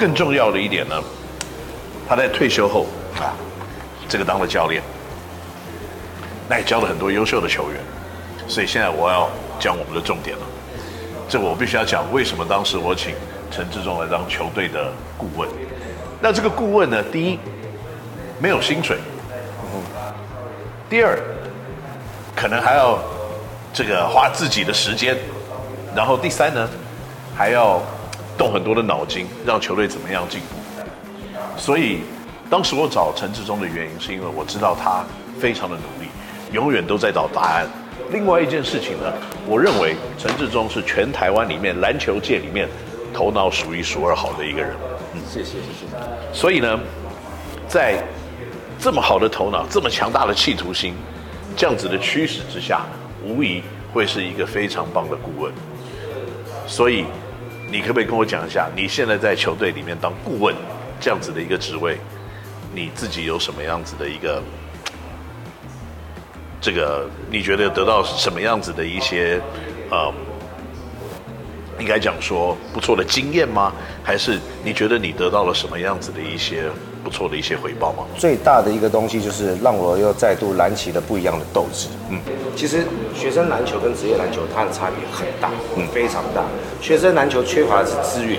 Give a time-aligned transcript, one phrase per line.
[0.00, 0.96] 更重要的一点呢，
[2.08, 2.86] 他在退休后
[3.18, 3.36] 啊，
[4.08, 4.82] 这个当了教练，
[6.48, 7.78] 那也教了很多优秀的球员。
[8.48, 9.28] 所以现在我要
[9.58, 10.42] 讲我们的重点了。
[11.28, 13.14] 这我必须要讲，为什么当时我请
[13.50, 15.46] 陈志忠来当球队的顾问？
[16.18, 17.38] 那这个顾问呢，第一
[18.40, 18.96] 没有薪水，
[20.88, 21.18] 第二
[22.34, 22.98] 可能还要
[23.70, 25.14] 这个花自己的时间，
[25.94, 26.66] 然后第三呢，
[27.36, 27.82] 还要
[28.40, 30.56] 动很多的脑筋，让球队怎么样进步。
[31.58, 31.98] 所以
[32.48, 35.04] 当时我找陈志忠的原因，是因为我知道他
[35.38, 36.08] 非常的努力，
[36.50, 37.68] 永远都在找答案。
[38.10, 39.12] 另外一件事情呢，
[39.46, 42.66] 我认为陈志忠是全台湾里面篮球界里面
[43.12, 44.74] 头脑数一数二好的一个人。
[45.12, 46.32] 嗯，谢谢谢谢。
[46.32, 46.80] 所以呢，
[47.68, 48.02] 在
[48.78, 50.94] 这么好的头脑、这么强大的企图心
[51.54, 52.86] 这样子的驱使之下，
[53.22, 55.52] 无疑会是一个非常棒的顾问。
[56.66, 57.04] 所以，
[57.70, 60.54] 你可不可以跟我讲一下，你现在在球队里面当顾问
[61.00, 61.98] 这样子的一个职位，
[62.74, 64.42] 你自己有什么样子的一个？
[66.60, 69.40] 这个你觉得得到什么样子的一些，
[69.90, 70.12] 呃，
[71.78, 73.72] 应该讲说不错的经验吗？
[74.04, 76.64] 还是你觉得你得到了什么样子的一些
[77.02, 78.04] 不错的一些回报吗？
[78.16, 81.88] 最大的一个东西就是让我又再度燃起了不一样的斗志。
[82.10, 82.20] 嗯，
[82.54, 82.84] 其实
[83.14, 86.44] 学生篮球跟职业篮球它的差别很大，嗯，非常大。
[86.80, 88.38] 学生篮球缺乏的是资源，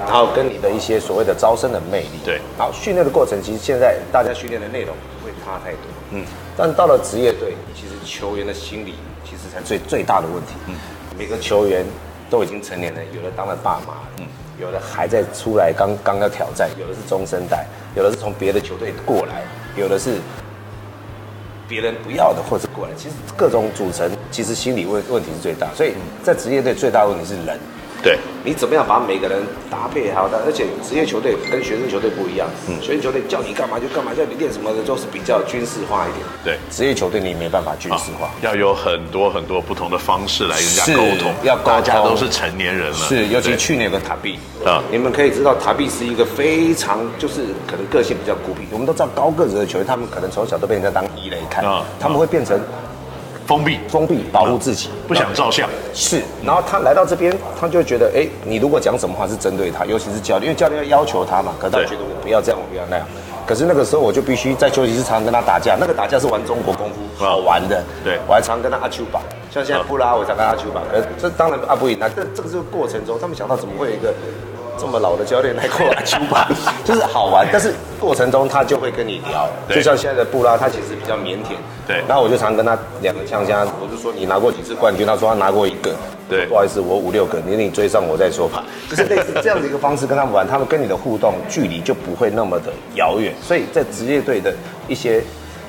[0.00, 2.20] 然后跟你的一些所谓的招生的魅力。
[2.24, 5.80] 对，然后训练的过程，其实现在大家训练的内容不会差太多。
[6.10, 6.24] 嗯。
[6.56, 8.94] 但到了职业队，其实球员的心理
[9.24, 10.52] 其实才最最大的问题。
[10.68, 10.74] 嗯，
[11.18, 11.86] 每个球员
[12.30, 14.26] 都已经成年了，有的当了爸妈，嗯，
[14.60, 19.42] 有的还在出来刚刚要挑战，有的是中生代，有的是从别的球队过来，
[19.76, 20.18] 有的是
[21.68, 22.92] 别人不要的或者过来。
[22.96, 25.68] 其实各种组成，其实心理问问题是最大。
[25.74, 27.58] 所以在职业队最大的问题是人。
[28.02, 30.40] 对，你怎么样把每个人搭配好的？
[30.46, 36.24] 而且职业球队跟学生球队不一样，嗯，学生球队叫你干嘛就干嘛，叫你练什么的都是比较军事化一点。
[36.42, 42.96] 对，职业球队你没办法军事化，要有很多很多不同的方式来跟人家沟通，要大家都是成年人了。
[42.96, 48.66] 是，尤其去年有个塔比啊，你们可以知道塔比是一个非常就是可能个性比较孤僻。
[48.70, 52.58] 我们都知道高个子的球员，他们可能从小都被人家当异类看，啊，他们会变成。
[53.50, 55.68] 封闭，封闭，保护自己，不想照相。
[55.92, 63.04] 是，然后他来到这边，他就会觉得，哎，你如果讲什么话是针对他，尤其是教练，因为教练要要求他嘛，可是他觉得我不要这样，我不要那样。
[63.44, 65.76] 可是那个时候，我就必须在休息室常常跟他打架。
[65.80, 67.82] 那个打架是玩中国功夫，好玩的。
[68.04, 70.80] 对，我还常跟他阿丘吧，像现在布拉，我常跟他阿丘吧。
[70.92, 74.14] 呃，这当然阿不赢他，这这个是过程中，他们想到怎么会有一个。
[74.78, 76.48] 这么老的教练来过来球吧，
[76.84, 77.46] 就是好玩。
[77.52, 81.56] 但是过程中他就会跟你聊，就像现在的布拉，他其实比较腼腆。
[81.86, 82.02] 对。
[82.08, 85.06] 然后我就常跟他两个呛呛，我就说你拿过几次冠军？
[85.06, 85.94] 他说他拿过一个。
[86.28, 86.46] 对。
[86.46, 88.64] 不好意思，我五六个，你你追上我再说吧。
[88.88, 93.34] 就是类似这样的一个方式跟他们玩，他们跟你的互动距离就不会那么的遥远。
[93.42, 94.54] 所以在职业队的
[94.88, 95.22] 一些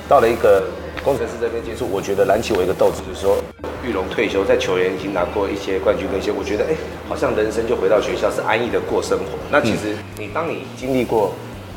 [0.08, 0.62] 到了一个
[1.04, 3.36] 工程师这边接触，我觉得燃起我一个斗志，就是说。
[3.84, 6.74] 玉龙退休，在球员已经拿过一些冠军跟一些，我觉得哎，
[7.08, 9.24] 好像人生就回到学校，是安逸的过生活。
[9.50, 11.32] 那其实你当你经历过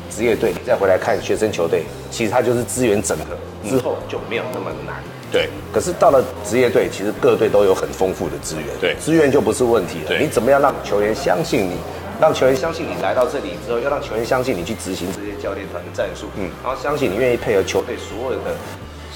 [0.08, 3.36] 职业队，你再回来看学生球队，其实它就是资源整合
[3.68, 5.02] 之后就没有那么难。
[5.32, 5.48] 对。
[5.74, 8.66] 可是到了职业队，其实各队都有很丰富的资源。
[8.80, 8.94] 对。
[9.00, 10.06] 资源就不是问题了。
[10.06, 10.20] 对。
[10.22, 11.74] 你怎么样让球员相信你？
[12.20, 16.28] 让球员相信你来到这里之后，要让球员相信你去执行这些教练团的战术。
[16.36, 16.48] 嗯。
[16.62, 18.54] 然后相信你愿意配合球队所有的。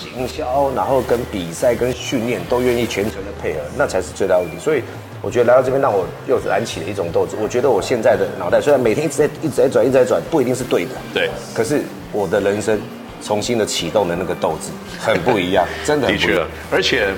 [0.01, 4.57] 行销，然后跟比赛、跟训练都愿意全程的配合，那才是最大问题。
[4.59, 4.83] 所以
[5.21, 7.37] 我觉得来到这边，让我又燃起了一种斗志。
[7.41, 11.29] 我觉得我现在的脑袋虽然每天一直在、一直在转、一直在转，不一定是对的，对。
[11.55, 12.81] 可是我的人生
[13.23, 16.09] 重新的启动的那个斗志很不一样，真的。
[16.09, 17.09] 的确，而且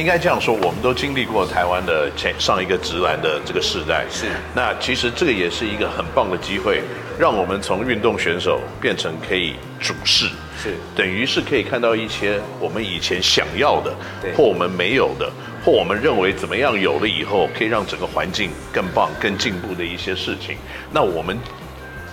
[0.00, 4.26] 应该这样说，我们都经历过台湾的前上一个直男的这个时代，是。
[4.54, 6.80] 那其实这个也是一个很棒的机会，
[7.18, 10.26] 让我们从运动选手变成可以主事。
[10.56, 13.94] 是，等于是可以看到一些我们以前想要的，
[14.34, 15.30] 或我们没有的，
[15.62, 20.56] 或我们认为怎么样有了以后可以让整个环境更棒、更进步的一些事情。
[20.90, 21.38] 那我们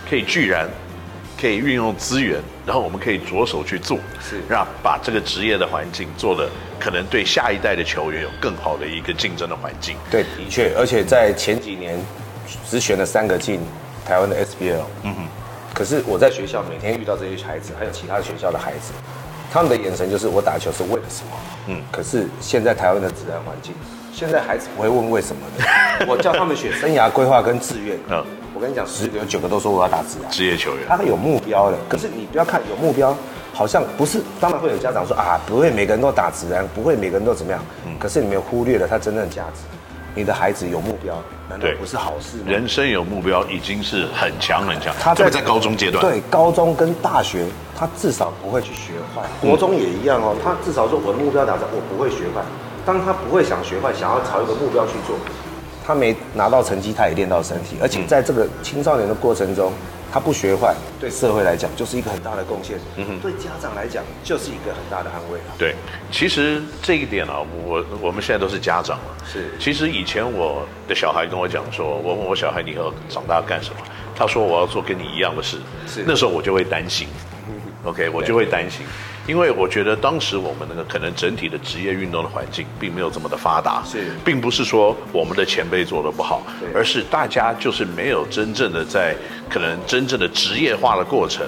[0.10, 0.70] 可以居然
[1.40, 6.50] 可以运用资源，然后我们可以着手去做，是让把这个职业的环境做的
[6.80, 9.96] 可能对下一代的球员有更好的一个竞争的环境。
[10.10, 12.00] 对，的确，而且在前几年
[12.68, 13.60] 只选了三个进
[14.06, 14.84] 台湾的 SBL。
[15.04, 15.28] 嗯哼。
[15.74, 18.92] 可是我在学校每天遇到这些孩子，还有其他学校的孩子，
[19.54, 21.32] 他们的眼神就是我打球是为了什么？
[21.68, 21.84] 嗯。
[21.92, 23.76] 可是现在台湾的自然环境，
[24.18, 25.64] 现在孩子不会问为什么的。
[26.10, 27.96] 我叫他们选生涯规划跟志愿。
[28.10, 28.26] 嗯。
[28.56, 30.32] 我跟你讲，十个有九个都说我要打职篮。
[30.32, 30.88] 职业球员。
[30.90, 31.78] 他会有目标的。
[31.88, 33.16] 可是你不要看有目标，
[33.54, 34.20] 好像不是。
[34.40, 37.64] 当然会有家长说啊，不会每个人都打职篮，不会每个人都怎么样。
[37.86, 37.94] 嗯。
[38.00, 39.62] 可是你们忽略了他真正的价值。
[40.16, 41.14] 你的孩子有目标，
[41.48, 42.46] 难道不是好事吗？
[42.48, 44.96] 人生有目标已经是很强很强。
[45.00, 47.46] 他在在高中阶段，对高中跟大学，
[47.78, 49.22] 他至少不会去学坏。
[49.44, 52.42] 嗯国中也一样哦，他至少说我的目标达成，我不会学坏。
[52.88, 55.18] 当他不会想学坏，想要朝一个目标去做，
[55.86, 59.74] 他没拿到成绩，他也练到身体，而且在这个青少年的过程中。
[60.10, 62.80] 他不学坏，对社会来讲就是一个很大的贡献。
[62.96, 65.38] 嗯哼，对家长来讲就是一个很大的安慰。
[65.60, 65.76] 对，
[66.10, 69.18] 其实这一点啊，我我们现在都是家长了。
[69.30, 73.82] 是，其实以前我的小孩跟我讲说，我问我小孩你以后长大干什么？
[74.16, 75.58] 他说我要做跟你一样的事。
[75.86, 77.10] 是，那时候我就会担心。
[77.88, 78.86] OK，我就会担心，
[79.26, 86.44] 因为我觉得当时我们那个可能整体的职业运动的环境并没有这么的发达，是，并不是说我们的前辈做的不好，
[86.76, 89.16] 而是大家就是没有真正的在
[89.50, 91.48] 可能真正的职业化的过程。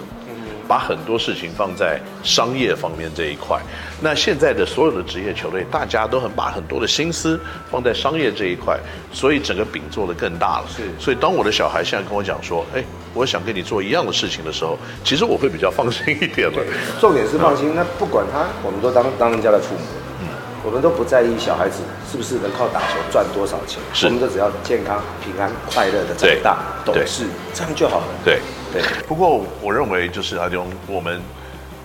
[0.69, 3.59] 把很多事情放在商业方面这一块，
[3.99, 8.79] 那现在的所有的职业球队，大家都很把很多的心思放在商业这一块，
[9.11, 10.67] 所以整个饼做得更大了。
[10.69, 12.83] 是，所以当我的小孩现在跟我讲说，哎，
[13.13, 16.57] 我想跟你做一样的事情的时候，其实我会比较放心一点了。
[16.99, 19.81] 重点是放心，那不管他，我们都当当人家的父母，
[20.21, 20.27] 嗯，
[20.63, 28.05] 我们都不在意小孩子是不是能靠打球赚多少钱，是，我们都只要健康、平安、快乐的长大、懂事，这样就好了。
[28.23, 28.39] 对。
[28.71, 31.19] 对，不过我认为就是阿东，我们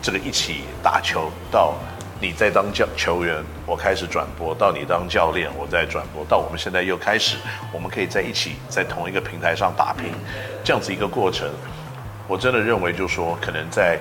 [0.02, 1.72] 这个一起打球，到
[2.20, 7.36] 你在当教球员，我开始转播，到你当教练，我再转播，到我们现在又开始，
[7.72, 10.06] 我们可以在一起在同一个平台上打拼，
[10.64, 11.50] 这样子一个过程，
[12.26, 13.98] 我真的认为就是说，可能在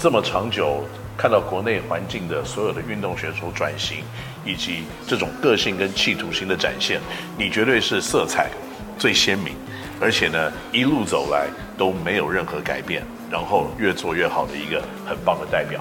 [0.00, 0.84] 这么长久
[1.16, 3.98] 看到国内环境的所有的运动选手转型，
[4.44, 7.00] 以及这种个性跟企图心的展现，
[7.36, 8.50] 你绝对是色彩
[8.98, 9.54] 最鲜明。
[10.00, 11.46] 而且呢，一路走来
[11.76, 15.78] 都没有任何改变，然后越做越好的一个很棒的代表。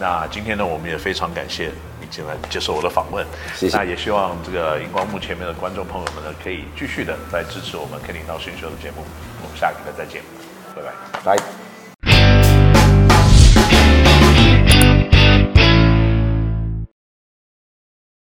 [0.00, 1.70] 那今天呢，我们也非常感谢
[2.00, 3.24] 你进来接受我的访问。
[3.54, 3.76] 谢谢。
[3.76, 9.04] 那也希望这个荧光幕前面的观众朋友们呢，可以继续的来支持我们《肯尼 NOW 选秀》的节目。
[9.42, 10.22] 我们下个礼拜再见，
[10.74, 11.36] 拜拜。
[11.36, 11.59] 拜。